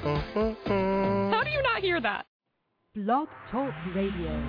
[0.00, 2.26] How do you not hear that?
[2.94, 4.42] Blog Talk Radio.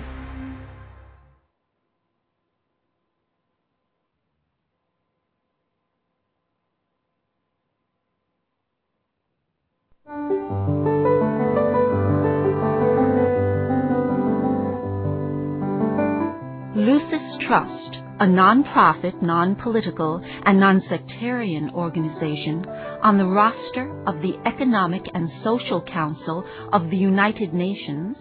[16.76, 22.64] Lucis Trust, a non-profit, non-political, and non-sectarian organization
[23.02, 28.16] on the roster of the Economic and Social Council of the United Nations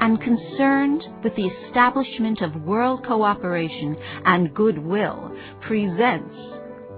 [0.00, 5.30] and concerned with the establishment of world cooperation and goodwill,
[5.60, 6.34] presents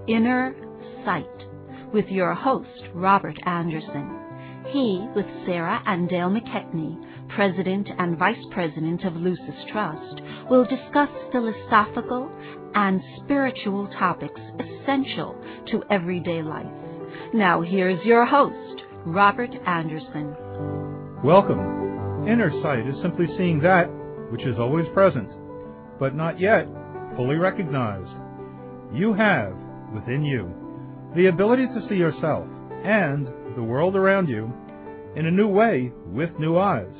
[0.08, 0.54] Inner
[1.04, 1.26] Sight
[1.92, 4.21] with your host, Robert Anderson.
[4.72, 11.10] He, with Sarah and Dale McKechnie, President and Vice President of Lucis Trust, will discuss
[11.30, 12.30] philosophical
[12.74, 15.36] and spiritual topics essential
[15.70, 16.72] to everyday life.
[17.34, 20.34] Now here's your host, Robert Anderson.
[21.22, 22.26] Welcome.
[22.26, 23.90] Inner sight is simply seeing that
[24.30, 25.28] which is always present,
[25.98, 26.66] but not yet
[27.14, 28.08] fully recognized.
[28.94, 29.52] You have,
[29.94, 30.50] within you,
[31.14, 32.46] the ability to see yourself
[32.84, 34.52] and the world around you
[35.16, 36.94] in a new way with new eyes.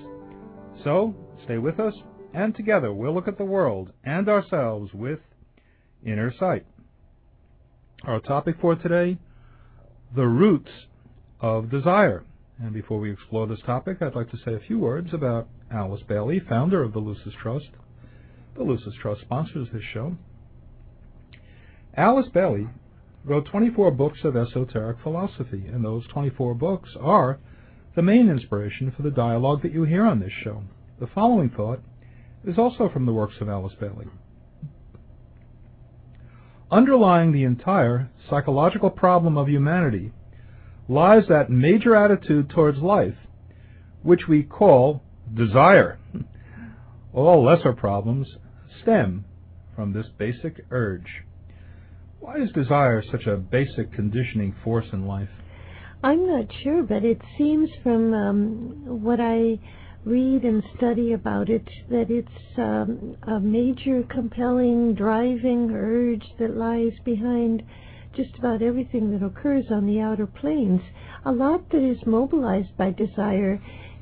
[0.84, 1.94] So, stay with us,
[2.34, 5.20] and together we'll look at the world and ourselves with
[6.04, 6.66] inner sight.
[8.04, 9.18] Our topic for today
[10.14, 10.70] the roots
[11.40, 12.24] of desire.
[12.60, 16.02] And before we explore this topic, I'd like to say a few words about Alice
[16.08, 17.70] Bailey, founder of the Lucis Trust.
[18.56, 20.16] The Lucis Trust sponsors this show.
[21.96, 22.68] Alice Bailey
[23.24, 27.38] wrote 24 books of esoteric philosophy, and those 24 books are
[27.94, 30.62] the main inspiration for the dialogue that you hear on this show.
[30.98, 31.80] The following thought
[32.44, 34.06] is also from the works of Alice Bailey.
[36.70, 40.12] Underlying the entire psychological problem of humanity
[40.88, 43.16] lies that major attitude towards life,
[44.02, 45.02] which we call
[45.32, 45.98] desire.
[47.12, 48.26] All lesser problems
[48.80, 49.26] stem
[49.76, 51.24] from this basic urge.
[52.22, 55.28] Why is desire such a basic conditioning force in life?
[56.04, 59.58] I'm not sure, but it seems from um, what I
[60.04, 66.92] read and study about it that it's um, a major, compelling, driving urge that lies
[67.04, 67.64] behind
[68.16, 70.80] just about everything that occurs on the outer planes.
[71.24, 73.60] A lot that is mobilized by desire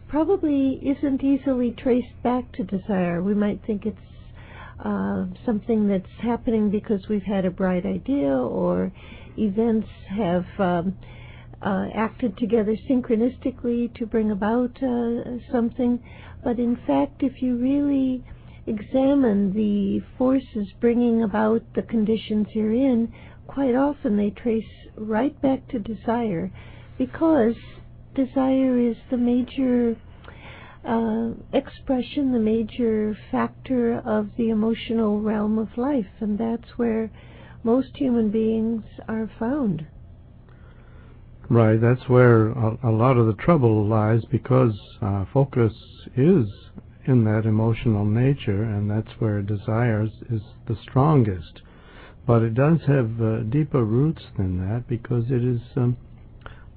[0.09, 3.23] probably isn't easily traced back to desire.
[3.23, 3.97] We might think it's
[4.85, 8.93] uh, something that's happening because we've had a bright idea or
[9.37, 10.45] events have.
[10.59, 10.97] Um,
[11.63, 16.03] uh, acted together synchronistically to bring about uh, something.
[16.43, 18.25] But in fact, if you really
[18.67, 23.13] examine the forces bringing about the conditions you're in,
[23.47, 24.65] quite often they trace
[24.97, 26.53] right back to desire
[26.99, 27.55] because
[28.15, 29.97] desire is the major
[30.85, 37.11] uh, expression, the major factor of the emotional realm of life, and that's where
[37.63, 39.87] most human beings are found.
[41.49, 45.73] Right, that's where a, a lot of the trouble lies because uh, focus
[46.17, 46.47] is
[47.07, 51.61] in that emotional nature, and that's where desires is the strongest.
[52.27, 55.97] But it does have uh, deeper roots than that because it is um,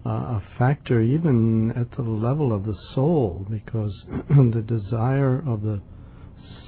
[0.06, 3.94] a factor even at the level of the soul, because
[4.30, 5.82] the desire of the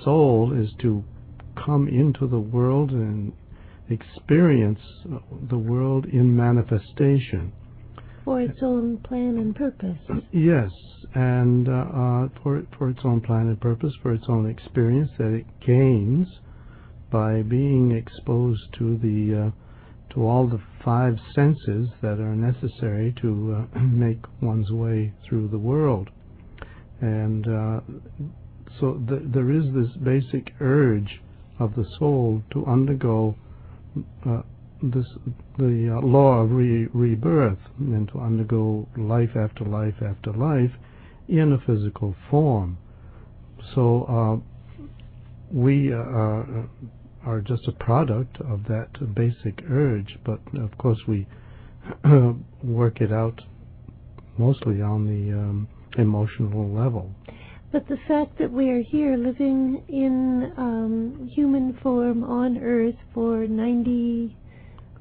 [0.04, 1.04] soul is to
[1.56, 3.34] come into the world and
[3.90, 4.80] experience
[5.50, 7.52] the world in manifestation
[8.26, 9.98] for its own plan and purpose.
[10.32, 10.72] Yes,
[11.14, 15.32] and uh, uh, for for its own plan and purpose, for its own experience that
[15.32, 16.28] it gains
[17.12, 19.52] by being exposed to the uh,
[20.16, 25.58] to all the five senses that are necessary to uh, make one's way through the
[25.58, 26.10] world,
[27.02, 27.82] and uh,
[28.80, 31.22] so th- there is this basic urge
[31.60, 33.36] of the soul to undergo
[34.26, 34.42] uh,
[34.82, 35.06] this
[35.58, 40.72] the uh, law of re- rebirth and to undergo life after life after life
[41.28, 42.78] in a physical form.
[43.74, 44.86] So uh,
[45.52, 46.44] we uh,
[47.26, 51.28] are just a product of that basic urge, but of course we
[52.64, 53.42] work it out
[54.38, 55.68] mostly on the um,
[55.98, 57.10] emotional level.
[57.72, 63.48] But the fact that we are here living in um, human form on Earth for
[63.48, 64.36] 90,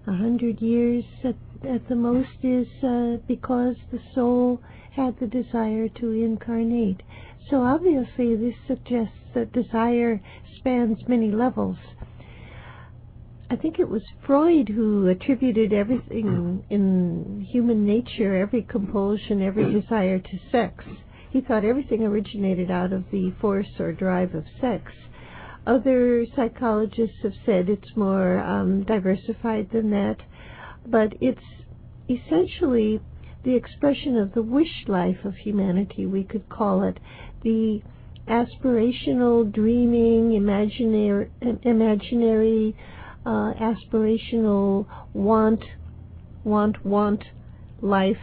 [0.04, 1.36] 100 years at,
[1.68, 4.60] at the most is uh, because the soul
[4.96, 7.02] had the desire to incarnate.
[7.50, 10.20] So obviously, this suggests that desire
[10.56, 11.76] spans many levels.
[13.54, 20.18] I think it was Freud who attributed everything in human nature, every compulsion, every desire
[20.18, 20.82] to sex.
[21.30, 24.90] He thought everything originated out of the force or drive of sex.
[25.68, 30.16] Other psychologists have said it's more um, diversified than that,
[30.84, 31.38] but it's
[32.10, 33.00] essentially
[33.44, 36.98] the expression of the wish life of humanity, we could call it,
[37.44, 37.82] the
[38.26, 41.30] aspirational, dreaming, imaginary,
[41.62, 42.74] imaginary
[43.26, 45.64] uh, aspirational want,
[46.44, 47.24] want, want
[47.80, 48.16] life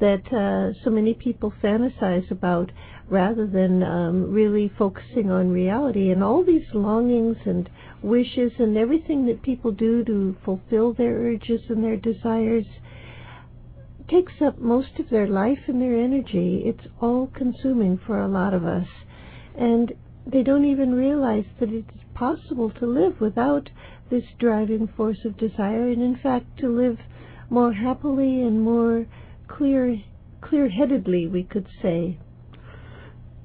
[0.00, 2.70] that uh, so many people fantasize about
[3.08, 6.10] rather than um, really focusing on reality.
[6.10, 7.68] And all these longings and
[8.02, 12.66] wishes and everything that people do to fulfill their urges and their desires
[14.08, 16.62] takes up most of their life and their energy.
[16.66, 18.88] It's all consuming for a lot of us.
[19.58, 19.92] And
[20.26, 23.70] they don't even realize that it's possible to live without
[24.10, 26.98] this driving force of desire, and in fact to live
[27.50, 29.06] more happily and more
[29.48, 29.96] clear,
[30.40, 32.18] clear-headedly, we could say.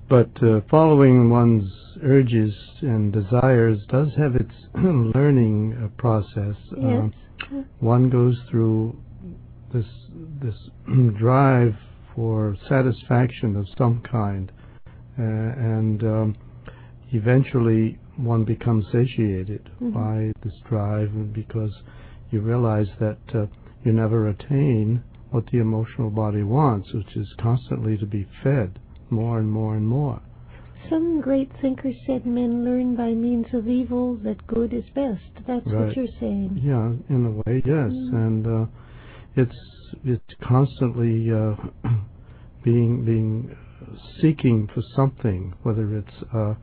[0.09, 1.71] But uh, following one's
[2.03, 6.55] urges and desires does have its learning uh, process.
[6.75, 7.11] Yes.
[7.51, 8.97] Uh, one goes through
[9.73, 9.85] this
[10.41, 10.55] this
[11.19, 11.75] drive
[12.15, 14.51] for satisfaction of some kind,
[15.17, 16.37] uh, and um,
[17.11, 19.93] eventually one becomes satiated Mhm.
[19.93, 21.73] by this drive because
[22.31, 23.45] you realize that uh,
[23.83, 25.01] you never attain
[25.31, 28.79] what the emotional body wants, which is constantly to be fed
[29.09, 30.19] more and more and more.
[30.89, 35.21] Some great thinkers said men learn by means of evil that good is best.
[35.45, 36.59] That's what you're saying.
[36.63, 38.13] Yeah, in a way, yes, Mm.
[38.25, 38.65] and uh,
[39.35, 39.59] it's
[40.03, 41.55] it's constantly uh,
[42.63, 43.55] being being
[44.19, 46.55] seeking for something, whether it's uh,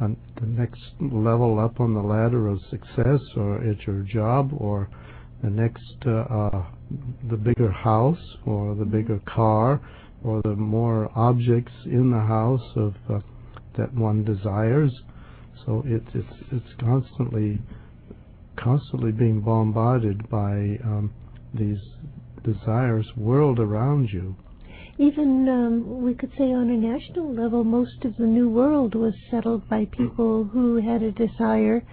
[0.00, 4.88] on the next level up on the ladder of success, or it's your job, or
[5.42, 6.64] the next uh, uh,
[7.30, 9.80] the bigger house, or the bigger car,
[10.24, 13.20] or the more objects in the house of uh,
[13.76, 14.92] that one desires.
[15.64, 17.58] So it's it's it's constantly
[18.56, 21.12] constantly being bombarded by um,
[21.54, 21.78] these
[22.44, 24.36] desires whirled around you.
[25.00, 29.14] Even um, we could say on a national level, most of the New World was
[29.30, 31.84] settled by people who had a desire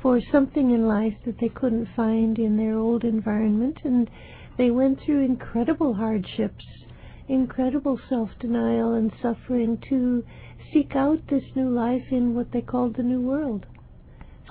[0.00, 4.08] for something in life that they couldn't find in their old environment, and
[4.56, 6.64] they went through incredible hardships,
[7.28, 10.24] incredible self-denial and suffering to
[10.72, 13.66] seek out this new life in what they called the New World.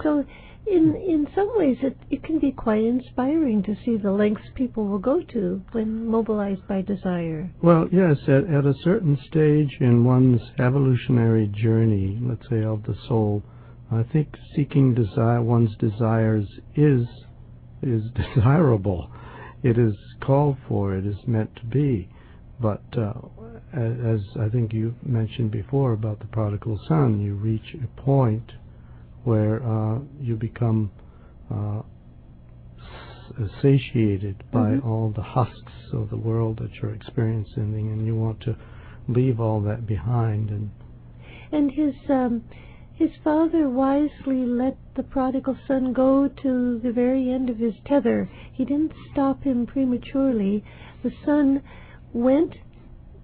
[0.04, 0.26] So
[0.68, 4.88] in in some ways it, it can be quite inspiring to see the lengths people
[4.88, 7.50] will go to when mobilized by desire.
[7.62, 12.96] Well, yes, at, at a certain stage in one's evolutionary journey, let's say of the
[13.08, 13.44] soul,
[13.92, 17.08] I think seeking desire one's desires is
[17.82, 18.04] is
[18.36, 19.12] desirable.
[19.64, 20.96] It is called for.
[20.96, 22.10] It is meant to be.
[22.60, 23.14] But uh,
[23.74, 28.52] as I think you mentioned before about the prodigal son, you reach a point
[29.26, 30.92] where uh, you become
[31.52, 31.82] uh,
[33.62, 34.86] satiated by Mhm.
[34.86, 38.56] all the husks of the world that you're experiencing, and you want to
[39.08, 40.50] leave all that behind.
[40.50, 40.70] And
[41.52, 42.44] And his um,
[42.94, 48.30] his father wisely let the prodigal son go to the very end of his tether.
[48.54, 50.64] He didn't stop him prematurely.
[51.04, 51.62] The son
[52.14, 52.54] went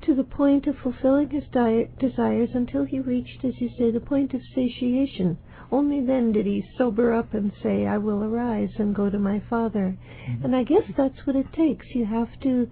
[0.02, 4.00] to the point of fulfilling his di- desires until he reached, as you say, the
[4.02, 5.38] point of satiation.
[5.72, 9.42] Only then did he sober up and say, I will arise and go to my
[9.50, 9.98] father.
[10.44, 11.86] And I guess that's what it takes.
[11.96, 12.70] You have to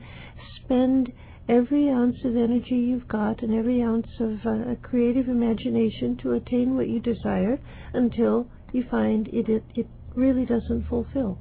[0.57, 1.13] spend
[1.47, 6.75] every ounce of energy you've got and every ounce of uh, creative imagination to attain
[6.75, 7.59] what you desire
[7.93, 11.39] until you find it, it, it really doesn't fulfill.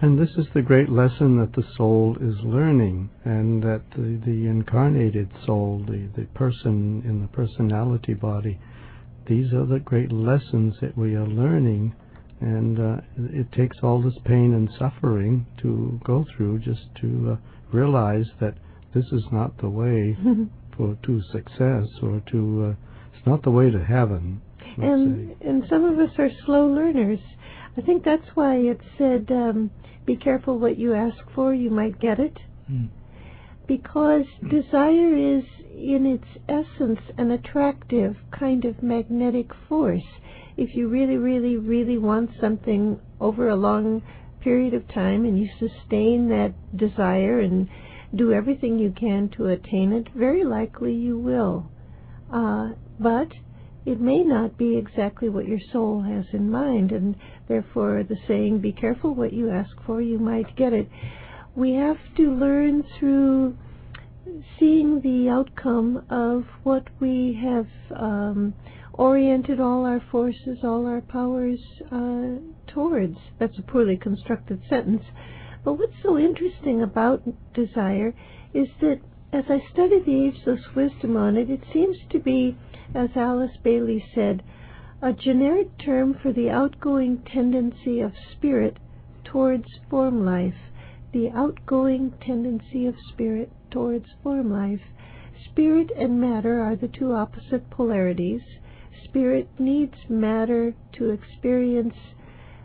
[0.00, 4.46] And this is the great lesson that the soul is learning, and that the, the
[4.46, 8.58] incarnated soul, the, the person in the personality body,
[9.30, 11.94] these are the great lessons that we are learning.
[12.40, 17.36] And uh, it takes all this pain and suffering to go through just to uh,
[17.72, 18.54] realize that
[18.92, 20.18] this is not the way
[20.76, 24.42] for to success or to uh, it's not the way to heaven.
[24.76, 25.48] and say.
[25.48, 27.20] and some of us are slow learners.
[27.76, 29.70] I think that's why it said, um,
[30.06, 32.36] "Be careful what you ask for; you might get it."
[33.70, 35.44] because desire is,
[35.80, 40.04] in its essence, an attractive kind of magnetic force.
[40.56, 44.02] If you really, really, really want something over a long
[44.40, 47.68] period of time and you sustain that desire and
[48.14, 51.70] do everything you can to attain it, very likely you will.
[52.32, 53.28] Uh, but
[53.86, 57.16] it may not be exactly what your soul has in mind, and
[57.48, 60.88] therefore the saying, be careful what you ask for, you might get it.
[61.56, 63.56] We have to learn through
[64.58, 67.66] seeing the outcome of what we have
[67.98, 68.54] um,
[68.94, 71.60] oriented all our forces, all our powers
[71.90, 73.16] uh, towards.
[73.38, 75.04] That's a poorly constructed sentence.
[75.64, 77.22] But what's so interesting about
[77.54, 78.14] desire
[78.54, 79.00] is that
[79.32, 82.56] as I study the ageless wisdom on it, it seems to be,
[82.94, 84.42] as Alice Bailey said,
[85.02, 88.78] a generic term for the outgoing tendency of spirit
[89.24, 90.54] towards form life.
[91.12, 94.80] The outgoing tendency of spirit towards form life.
[95.50, 98.42] Spirit and matter are the two opposite polarities.
[99.04, 101.94] Spirit needs matter to experience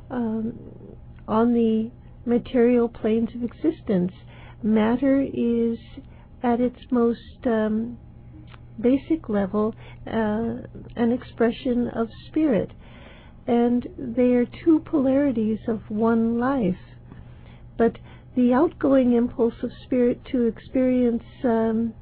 [0.10, 0.54] um,
[1.28, 1.92] on the
[2.26, 4.12] material planes of existence.
[4.62, 5.78] Matter is
[6.44, 7.98] at its most um,
[8.80, 9.74] basic level
[10.08, 10.12] uh,
[10.96, 12.72] an expression of spirit.
[13.48, 16.80] And they are two polarities of one life.
[17.78, 17.98] But
[18.36, 21.94] the outgoing impulse of spirit to experience um,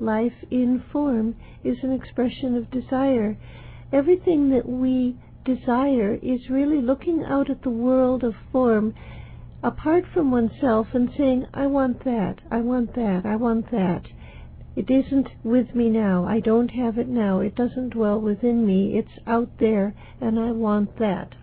[0.00, 3.36] life in form is an expression of desire.
[3.92, 8.94] Everything that we desire is really looking out at the world of form
[9.62, 14.02] apart from oneself and saying, I want that, I want that, I want that.
[14.76, 16.26] It isn't with me now.
[16.26, 17.40] I don't have it now.
[17.40, 18.98] It doesn't dwell within me.
[18.98, 21.34] It's out there, and I want that.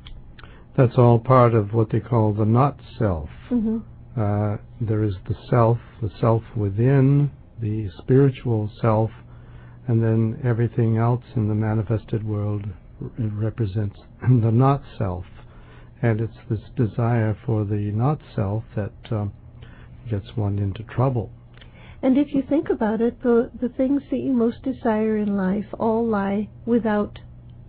[0.77, 3.29] That's all part of what they call the not self.
[3.49, 3.79] Mm-hmm.
[4.17, 9.09] Uh, there is the self, the self within, the spiritual self,
[9.87, 12.65] and then everything else in the manifested world
[13.17, 15.25] represents the not self.
[16.01, 19.33] And it's this desire for the not self that um,
[20.09, 21.31] gets one into trouble.
[22.01, 25.65] And if you think about it, the, the things that you most desire in life
[25.79, 27.17] all lie without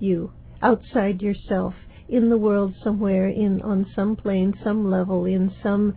[0.00, 1.74] you, outside yourself,
[2.08, 5.94] in the world somewhere, in on some plane, some level, in some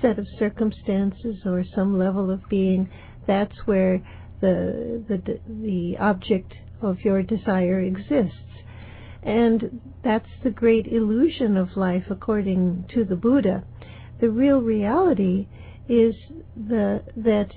[0.00, 2.88] set of circumstances or some level of being.
[3.26, 4.00] That's where
[4.40, 8.38] the the the object of your desire exists.
[9.22, 13.64] And that's the great illusion of life according to the Buddha.
[14.20, 15.48] The real reality
[15.88, 16.14] is
[16.56, 17.50] the, that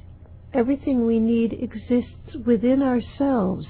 [0.54, 3.68] everything we need exists within ourselves,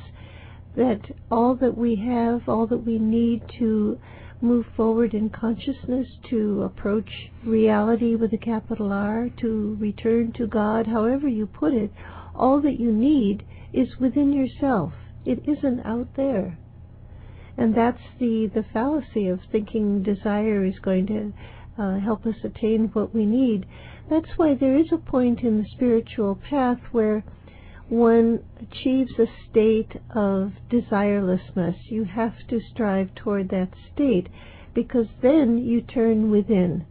[0.78, 4.00] that all that we have, all that we need to
[4.42, 10.88] move forward in consciousness, to approach reality with a capital R, to return to God,
[10.88, 11.92] however you put it,
[12.36, 13.44] all that you need
[13.74, 14.94] is within yourself.
[15.26, 16.58] It isn't out there.
[17.58, 21.34] And that's the, the fallacy of thinking desire is going to
[21.82, 23.66] uh, help us attain what we need.
[24.10, 27.24] That's why there is a point in the spiritual path where
[27.90, 31.76] one achieves a state of desirelessness.
[31.90, 34.28] You have to strive toward that state
[34.74, 36.86] because then you turn within.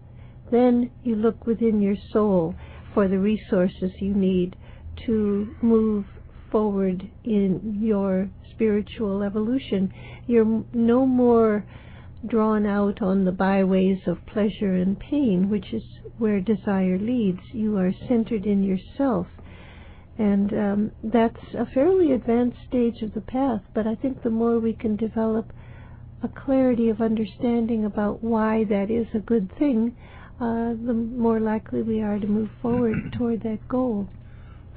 [0.51, 2.55] Then you look within your soul
[2.95, 4.57] for the resources you need
[5.07, 6.05] to move
[6.51, 9.93] forward in your spiritual evolution.
[10.27, 11.65] You're no more
[12.27, 15.85] drawn out on the byways of pleasure and pain, which is
[16.19, 17.41] where desire leads.
[17.53, 19.29] You are centered in yourself.
[20.19, 24.59] And um, that's a fairly advanced stage of the path, but I think the more
[24.59, 25.53] we can develop
[26.23, 29.97] a clarity of understanding about why that is a good thing,
[30.41, 34.09] uh, the more likely we are to move forward toward that goal.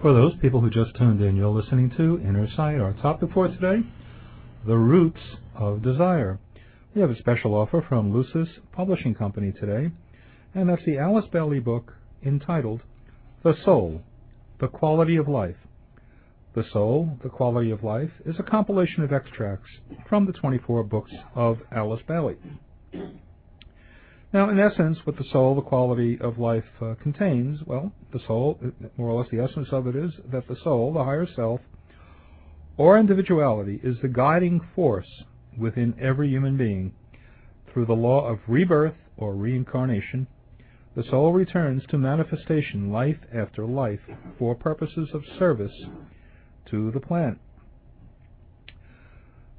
[0.02, 2.80] For those people who just tuned in, you're listening to Inner Sight.
[2.80, 3.86] Our topic for today,
[4.66, 5.22] the roots
[5.56, 6.40] of desire.
[6.94, 9.92] We have a special offer from Lucis Publishing Company today,
[10.54, 11.94] and that's the Alice Bailey book
[12.24, 12.82] entitled
[13.44, 14.02] The Soul,
[14.62, 15.56] The Quality of Life.
[16.54, 19.72] The Soul, The Quality of Life is a compilation of extracts
[20.08, 22.36] from the 24 books of Alice Bailey.
[24.32, 28.60] Now, in essence, what the soul, the quality of life, uh, contains, well, the soul,
[28.98, 31.60] more or less the essence of it is that the soul, the higher self,
[32.78, 35.24] or individuality, is the guiding force
[35.58, 36.94] within every human being.
[37.74, 40.28] Through the law of rebirth or reincarnation,
[40.96, 44.02] the soul returns to manifestation life after life
[44.38, 45.72] for purposes of service
[46.70, 47.38] to the planet.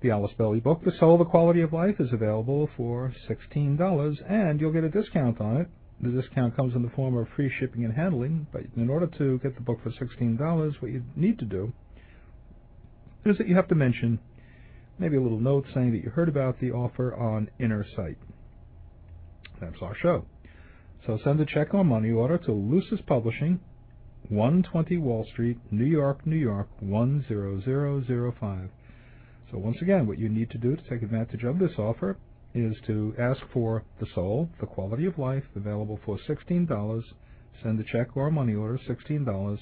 [0.02, 4.60] The Alice Bailey book, The Soul, The Quality of Life, is available for $16, and
[4.60, 5.68] you'll get a discount on it
[6.02, 9.38] the discount comes in the form of free shipping and handling, but in order to
[9.38, 11.72] get the book for $16, what you need to do
[13.24, 14.18] is that you have to mention
[14.98, 18.18] maybe a little note saying that you heard about the offer on Inner Sight.
[19.60, 20.24] That's our show.
[21.06, 23.58] So send a check or money order to Lucis Publishing,
[24.28, 28.70] 120 Wall Street, New York, New York, 10005.
[29.50, 32.16] So once again, what you need to do to take advantage of this offer
[32.54, 37.02] is to ask for The Soul, The Quality of Life, available for $16.
[37.64, 39.58] Send a check or a money order, $16,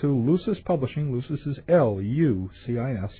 [0.00, 1.12] to Lucis Publishing.
[1.12, 3.12] Lucis is L-U-C-I-S.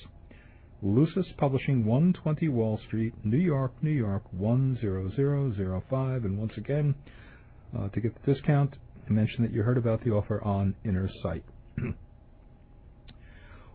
[0.82, 6.24] Lucis Publishing, 120 Wall Street, New York, New York, 10005.
[6.24, 6.94] And once again,
[7.76, 8.74] Uh, to get the discount,
[9.10, 11.44] mention that you heard about the offer on Inner Sight.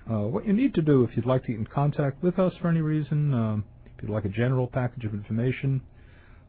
[0.10, 2.54] Uh, what you need to do if you'd like to get in contact with us
[2.62, 5.82] for any reason, um, if you'd like a general package of information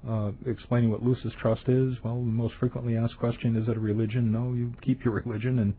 [0.08, 3.80] uh, explaining what Lucis Trust is, well, the most frequently asked question is it a
[3.80, 4.30] religion?
[4.30, 5.74] No, you keep your religion, and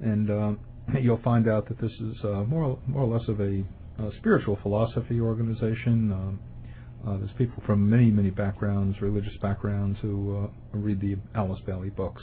[0.00, 3.62] and uh, you'll find out that this is uh, more more or less of a,
[4.18, 6.10] spiritual philosophy organization.
[6.10, 6.40] Um,
[7.06, 11.90] uh, there's people from many many backgrounds, religious backgrounds, who uh, read the Alice Bailey
[11.90, 12.22] books.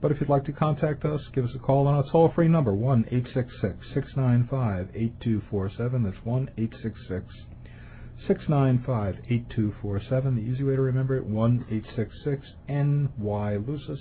[0.00, 2.46] But if you'd like to contact us, give us a call on our toll free
[2.46, 6.02] number, 1 866 695 8247.
[6.04, 7.34] That's 1 866
[8.26, 10.36] 695 8247.
[10.36, 13.98] The easy way to remember it, 1 866 NY Lucis.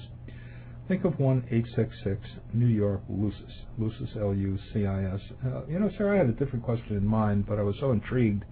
[0.88, 2.22] Think of 1 866
[2.54, 3.52] New York Lucis.
[3.80, 5.20] Lucis, L U C I S.
[5.44, 7.92] Uh, you know, sir, I had a different question in mind, but I was so
[7.92, 8.46] intrigued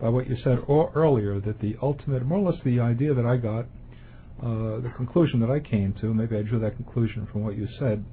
[0.00, 3.36] by what you said earlier that the ultimate, more or less the idea that I
[3.36, 3.66] got
[4.42, 7.68] uh, the conclusion that I came to, maybe I drew that conclusion from what you
[7.78, 8.04] said,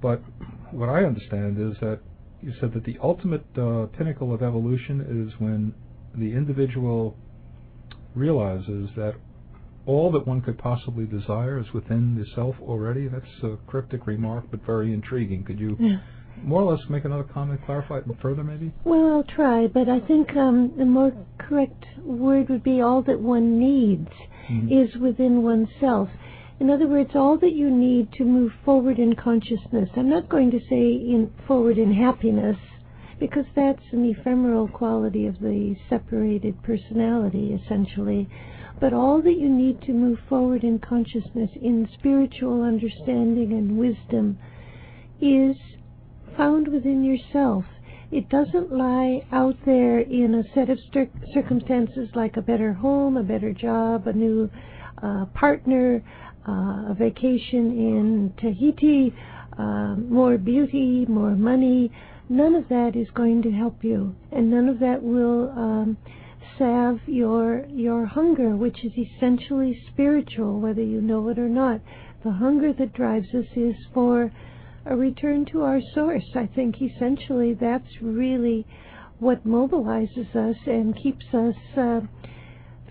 [0.00, 0.22] but
[0.70, 2.00] what I understand is that
[2.42, 5.74] you said that the ultimate uh, pinnacle of evolution is when
[6.14, 7.16] the individual
[8.14, 9.14] realizes that
[9.86, 13.08] all that one could possibly desire is within the self already.
[13.08, 15.44] That's a cryptic remark, but very intriguing.
[15.44, 15.96] Could you yeah.
[16.42, 18.72] More or less make another comment, clarify it further, maybe?
[18.84, 23.20] Well, I'll try, but I think um, the more correct word would be all that
[23.20, 24.10] one needs
[24.50, 24.72] mm-hmm.
[24.72, 26.08] is within oneself.
[26.60, 29.88] In other words, all that you need to move forward in consciousness.
[29.96, 32.56] I'm not going to say in forward in happiness,
[33.18, 38.28] because that's an ephemeral quality of the separated personality, essentially.
[38.80, 44.38] But all that you need to move forward in consciousness, in spiritual understanding and wisdom,
[45.20, 45.56] is
[46.36, 47.64] found within yourself.
[48.10, 50.78] It doesn't lie out there in a set of
[51.32, 54.50] circumstances like a better home, a better job, a new
[55.02, 56.02] uh, partner,
[56.46, 59.14] uh, a vacation in Tahiti,
[59.58, 61.90] uh, more beauty, more money.
[62.28, 65.96] None of that is going to help you, and none of that will um,
[66.58, 71.80] salve your your hunger, which is essentially spiritual, whether you know it or not.
[72.24, 74.30] The hunger that drives us is for
[74.84, 76.24] a return to our source.
[76.34, 78.66] I think essentially that's really
[79.18, 82.00] what mobilizes us and keeps us uh,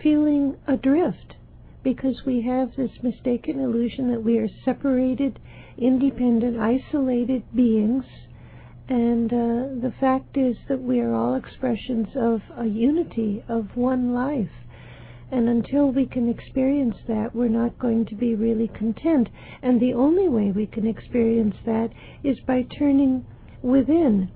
[0.02, 1.36] feeling adrift
[1.84, 5.40] because we have this mistaken illusion that we are separated,
[5.78, 8.06] independent, isolated beings.
[8.88, 14.14] And uh, the fact is that we are all expressions of a unity of one
[14.14, 14.50] life.
[15.32, 19.30] And until we can experience that, we're not going to be really content.
[19.62, 21.92] And the only way we can experience that
[22.22, 23.26] is by turning
[23.62, 24.30] within.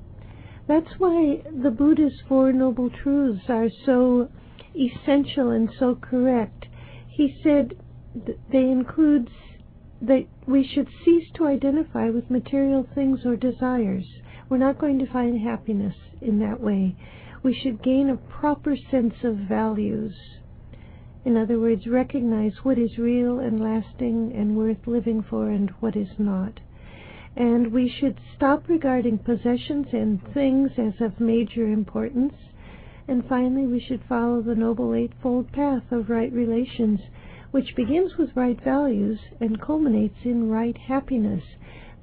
[0.67, 4.29] That's why the Buddha's Four Noble Truths are so
[4.73, 6.65] essential and so correct.
[7.09, 7.73] He said
[8.51, 9.29] they include
[10.01, 14.05] that we should cease to identify with material things or desires.
[14.49, 16.95] We're not going to find happiness in that way.
[17.43, 20.15] We should gain a proper sense of values
[21.25, 25.95] in other words, recognize what is real and lasting and worth living for and what
[25.95, 26.59] is not.
[27.35, 32.35] And we should stop regarding possessions and things as of major importance.
[33.07, 37.01] And finally, we should follow the Noble Eightfold Path of right relations,
[37.49, 41.43] which begins with right values and culminates in right happiness.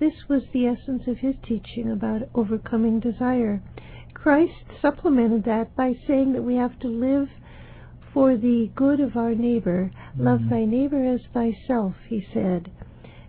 [0.00, 3.62] This was the essence of his teaching about overcoming desire.
[4.14, 7.28] Christ supplemented that by saying that we have to live
[8.12, 9.90] for the good of our neighbor.
[10.18, 10.48] Love Mhm.
[10.50, 12.70] thy neighbor as thyself, he said.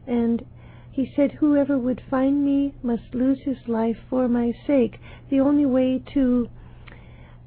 [0.07, 0.43] And
[0.91, 4.99] he said, Whoever would find me must lose his life for my sake.
[5.29, 6.49] The only way to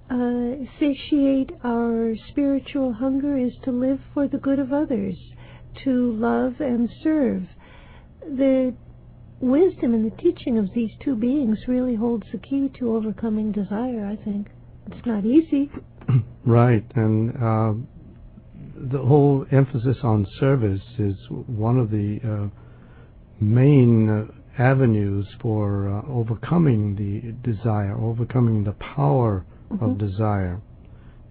[0.08, 5.16] uh, satiate our spiritual hunger is to live for the good of others,
[5.84, 7.42] to love and serve.
[8.22, 8.74] The
[9.40, 14.06] wisdom and the teaching of these two beings really holds the key to overcoming desire,
[14.06, 14.48] I think.
[14.86, 15.70] It's not easy.
[16.46, 17.72] Right, and uh,
[18.92, 21.16] the whole emphasis on service is
[21.48, 22.48] one of the uh,
[23.40, 24.26] main uh,
[24.62, 29.98] avenues for uh, overcoming the desire, overcoming the power of Mhm.
[29.98, 30.60] desire.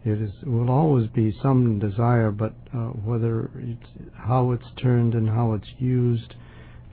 [0.03, 5.29] It is will always be some desire, but uh, whether it's how it's turned and
[5.29, 6.35] how it's used,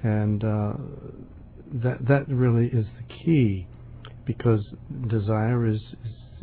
[0.02, 0.72] and uh,
[1.74, 3.66] that that really is the key,
[4.24, 4.64] because
[5.08, 5.82] desire is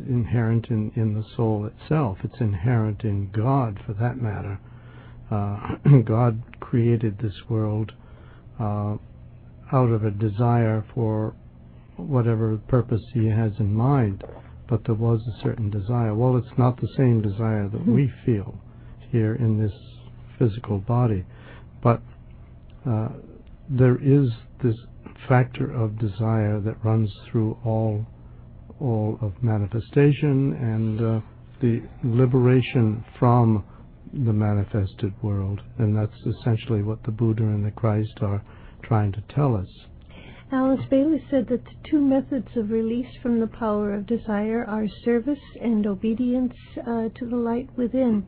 [0.08, 2.18] inherent in, in the soul itself.
[2.22, 4.58] It's inherent in God, for that matter.
[5.30, 7.92] Uh, God created this world
[8.58, 8.96] uh,
[9.72, 11.34] out of a desire for
[11.96, 14.24] whatever purpose He has in mind,
[14.68, 16.14] but there was a certain desire.
[16.14, 18.54] Well, it's not the same desire that we feel
[19.10, 19.72] here in this
[20.38, 21.24] physical body,
[21.82, 22.00] but
[22.88, 23.08] uh,
[23.68, 24.30] there is
[24.62, 24.76] this
[25.28, 28.06] factor of desire that runs through all
[28.80, 31.20] all of manifestation and uh,
[31.60, 33.64] the liberation from
[34.12, 38.42] the manifested world, and that's essentially what the Buddha and the Christ are
[38.82, 39.68] trying to tell us.
[40.52, 44.88] Alice Bailey said that the two methods of release from the power of desire are
[45.04, 48.26] service and obedience uh, to the light within.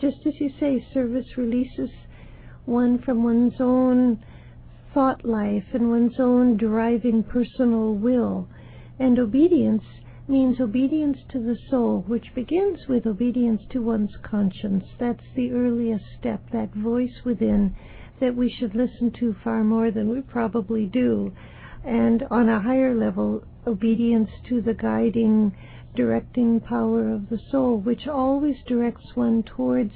[0.00, 1.90] Just as you say, service releases
[2.64, 4.24] one from one's own
[4.92, 8.48] thought life and one's own driving personal will.
[9.02, 9.82] And obedience
[10.28, 14.84] means obedience to the soul, which begins with obedience to one's conscience.
[15.00, 17.74] That's the earliest step, that voice within
[18.20, 21.32] that we should listen to far more than we probably do.
[21.84, 25.52] And on a higher level, obedience to the guiding,
[25.96, 29.94] directing power of the soul, which always directs one towards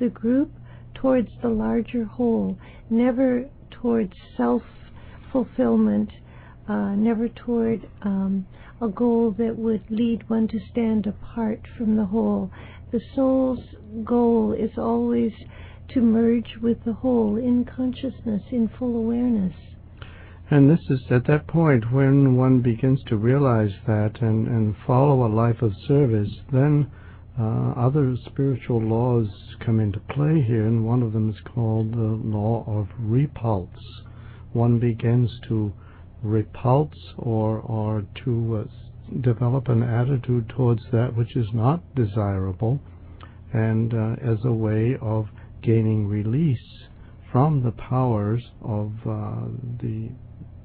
[0.00, 0.50] the group,
[0.94, 2.58] towards the larger whole,
[2.90, 4.64] never towards self
[5.30, 6.10] fulfillment,
[6.68, 8.46] uh, never toward um,
[8.80, 12.50] a goal that would lead one to stand apart from the whole.
[12.92, 13.60] The soul's
[14.04, 15.32] goal is always
[15.90, 19.54] to merge with the whole in consciousness, in full awareness.
[20.50, 25.24] And this is at that point when one begins to realize that and, and follow
[25.24, 26.90] a life of service, then
[27.38, 29.28] uh, other spiritual laws
[29.64, 34.02] come into play here, and one of them is called the law of repulse.
[34.52, 35.72] One begins to
[36.22, 42.78] repulse or, or to uh, develop an attitude towards that which is not desirable,
[43.52, 45.26] and uh, as a way of
[45.62, 46.58] gaining release
[47.32, 49.46] from the powers of uh,
[49.80, 50.10] the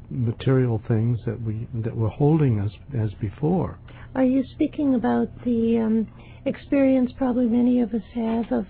[0.09, 3.79] material things that we that were holding us as before.
[4.13, 6.07] Are you speaking about the um,
[6.45, 8.65] experience probably many of us have of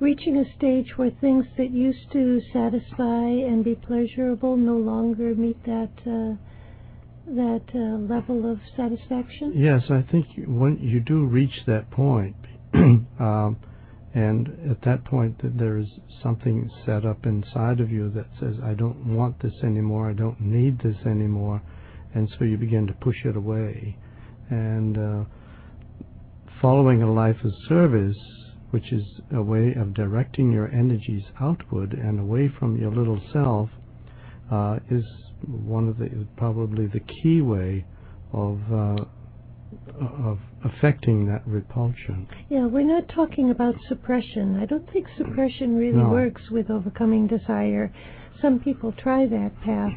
[0.00, 5.62] reaching a stage where things that used to satisfy and be pleasurable no longer meet
[5.64, 6.36] that uh,
[7.28, 9.52] that uh, level of satisfaction?
[9.54, 12.36] Yes, I think when you do reach that point,
[12.74, 13.56] um,
[14.14, 15.88] and at that point that there is
[16.22, 20.10] something set up inside of you that says, "I don't want this anymore.
[20.10, 21.62] I don't need this anymore,"
[22.14, 23.96] and so you begin to push it away,
[24.50, 25.24] and uh,
[26.62, 28.16] following a life of service,
[28.76, 33.70] which is a way of directing your energies outward and away from your little self,
[34.52, 35.02] uh, is
[35.46, 37.86] one of the probably the key way
[38.34, 39.02] of uh,
[40.30, 42.28] of affecting that repulsion.
[42.50, 44.60] Yeah, we're not talking about suppression.
[44.60, 46.10] I don't think suppression really No.
[46.10, 47.90] works with overcoming desire.
[48.42, 49.94] Some people try that path.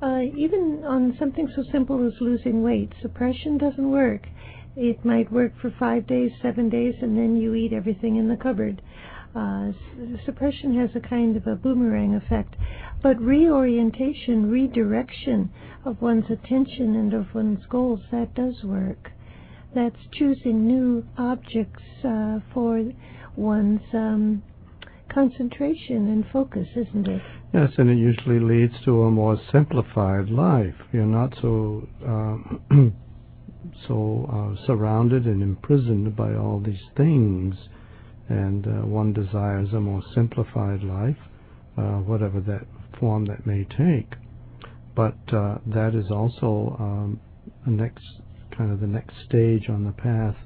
[0.00, 4.22] Uh, even on something so simple as losing weight, suppression doesn't work.
[4.76, 8.36] It might work for five days, seven days, and then you eat everything in the
[8.36, 8.80] cupboard.
[9.34, 9.72] Uh,
[10.24, 12.54] suppression has a kind of a boomerang effect.
[13.02, 15.50] But reorientation, redirection
[15.84, 19.10] of one's attention and of one's goals, that does work.
[19.74, 22.92] That's choosing new objects uh, for
[23.36, 24.42] one's um,
[25.12, 27.22] concentration and focus, isn't it?
[27.54, 30.74] Yes, and it usually leads to a more simplified life.
[30.92, 32.74] You're not so uh,
[33.86, 37.54] so uh, surrounded and imprisoned by all these things,
[38.28, 41.16] and uh, one desires a more simplified life,
[41.76, 42.66] uh, whatever that
[42.98, 44.14] form that may take.
[44.94, 47.20] But uh, that is also um,
[47.66, 48.04] next
[48.56, 50.36] kind of the next stage on the path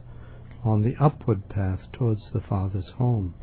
[0.66, 3.34] on the upward path towards the Father's home.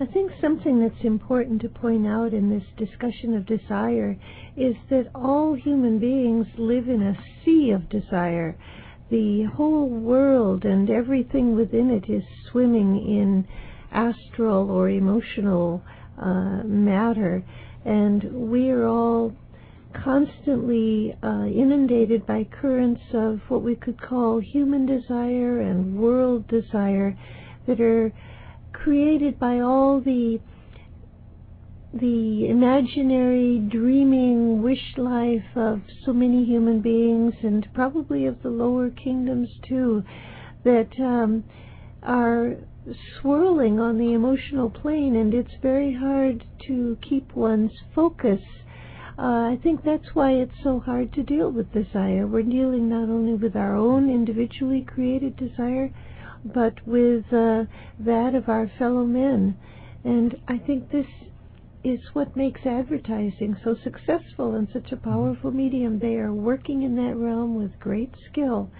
[0.00, 4.16] I think something that's important to point out in this discussion of desire
[4.56, 8.56] is that all human beings live in a sea of desire.
[9.10, 13.46] The whole world and everything within it is swimming in
[13.90, 15.82] astral or emotional
[16.18, 17.42] uh, matter,
[17.84, 19.32] and we are all
[19.94, 27.16] constantly uh, inundated by currents of what we could call human desire and world desire
[27.66, 28.12] that are
[28.72, 30.38] created by all the
[31.92, 38.90] the imaginary dreaming wish life of so many human beings and probably of the lower
[38.90, 40.02] kingdoms too
[40.64, 41.44] that um,
[42.02, 42.56] are
[43.20, 48.40] swirling on the emotional plane and it's very hard to keep one's focus
[49.18, 52.24] uh, I think that's why it's so hard to deal with desire.
[52.24, 55.90] We're dealing not only with our own individually created desire,
[56.44, 57.64] but with uh,
[57.98, 59.56] that of our fellow men.
[60.04, 61.06] And I think this
[61.88, 65.98] is what makes advertising so successful and such a powerful medium.
[65.98, 68.70] They are working in that realm with great skill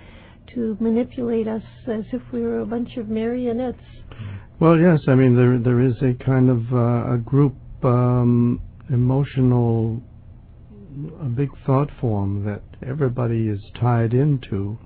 [0.54, 3.82] to manipulate us as if we were a bunch of marionettes.
[4.60, 10.02] Well, yes, I mean there there is a kind of uh, a group um, emotional
[11.20, 14.78] a big thought form that everybody is tied into,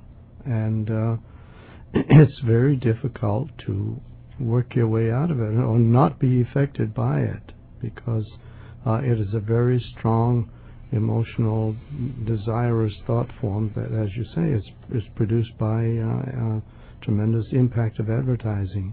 [0.45, 1.17] and uh,
[1.95, 4.01] it's very difficult to
[4.39, 8.25] work your way out of it or not be affected by it because
[8.87, 10.51] uh, it is a very strong
[10.93, 11.75] emotional,
[12.27, 14.65] desirous thought form that, as you say, is,
[14.95, 16.61] is produced by uh,
[17.03, 18.93] tremendous impact of advertising.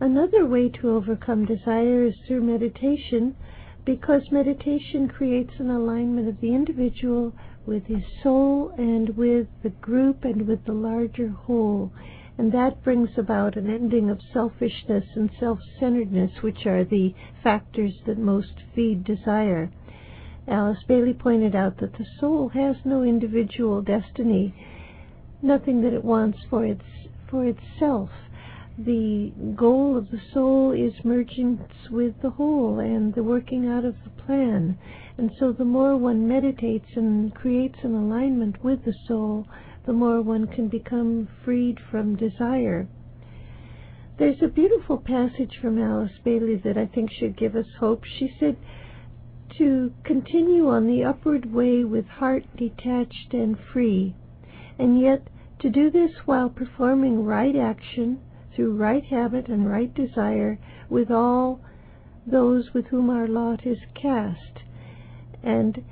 [0.00, 3.36] Another way to overcome desire is through meditation
[3.84, 7.32] because meditation creates an alignment of the individual
[7.66, 11.92] with his soul and with the group and with the larger whole.
[12.36, 17.92] And that brings about an ending of selfishness and self centeredness, which are the factors
[18.06, 19.70] that most feed desire.
[20.48, 24.54] Alice Bailey pointed out that the soul has no individual destiny,
[25.42, 26.84] nothing that it wants for its
[27.28, 28.10] for itself
[28.76, 33.94] the goal of the soul is mergence with the whole and the working out of
[34.02, 34.76] the plan.
[35.16, 39.46] And so the more one meditates and creates an alignment with the soul,
[39.86, 42.86] the more one can become freed from desire.
[44.18, 48.04] There's a beautiful passage from Alice Bailey that I think should give us hope.
[48.04, 48.56] She said,
[49.58, 54.14] To continue on the upward way with heart detached and free,
[54.78, 55.28] and yet
[55.60, 58.20] to do this while performing right action
[58.54, 61.60] through right habit and right desire with all
[62.26, 64.62] those with whom our lot is cast,
[65.42, 65.82] and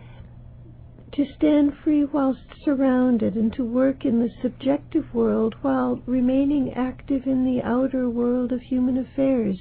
[1.13, 7.27] to stand free whilst surrounded, and to work in the subjective world while remaining active
[7.27, 9.59] in the outer world of human affairs,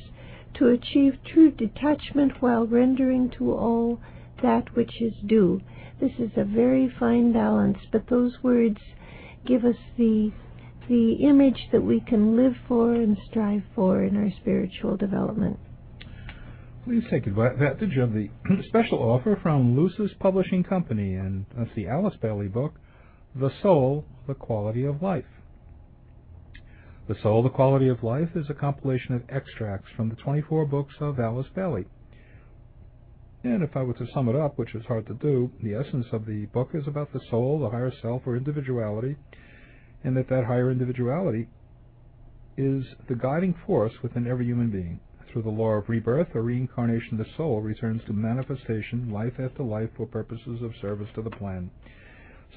[0.54, 4.00] to achieve true detachment while rendering to all
[4.42, 5.62] that which is due.
[6.00, 8.80] This is a very fine balance, but those words
[9.46, 10.32] give us the
[10.88, 15.58] the image that we can live for and strive for in our spiritual development.
[16.84, 18.28] Please take advantage of the
[18.68, 22.74] special offer from Lucis Publishing Company, and that's the Alice Bailey book,
[23.36, 25.26] The Soul, The Quality of Life.
[27.08, 30.96] The Soul, The Quality of Life is a compilation of extracts from the 24 books
[31.00, 31.86] of Alice Bailey.
[33.44, 36.08] And if I were to sum it up, which is hard to do, the essence
[36.12, 39.18] of the book is about the soul, the higher self, or individuality,
[40.04, 41.48] and that that higher individuality
[42.58, 45.00] is the guiding force within every human being.
[45.32, 49.90] Through the law of rebirth or reincarnation, the soul returns to manifestation life after life
[49.96, 51.72] for purposes of service to the plan.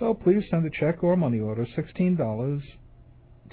[0.01, 2.63] So please send a check or money order, $16,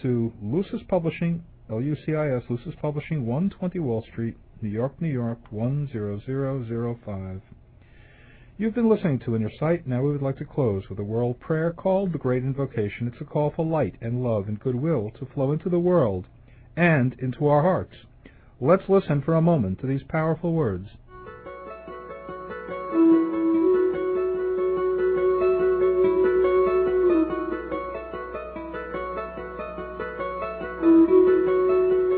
[0.02, 7.42] to Lucis Publishing, L-U-C-I-S, Lucis Publishing, 120 Wall Street, New York, New York, 10005.
[8.58, 9.86] You've been listening to Inner Sight.
[9.86, 13.08] Now we would like to close with a world prayer called the Great Invocation.
[13.08, 16.26] It's a call for light and love and goodwill to flow into the world
[16.76, 17.96] and into our hearts.
[18.64, 20.88] Let's listen for a moment to these powerful words.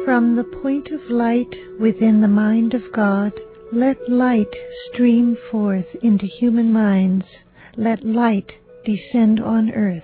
[0.04, 3.32] From the point of light within the mind of God,
[3.72, 4.54] let light
[4.92, 7.24] stream forth into human minds.
[7.78, 8.52] Let light
[8.84, 10.04] descend on earth.